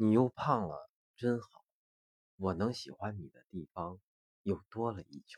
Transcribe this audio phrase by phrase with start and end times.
[0.00, 1.64] 你又胖了真好。
[2.36, 3.98] 我能喜欢你的地方
[4.44, 5.36] 又多了一圈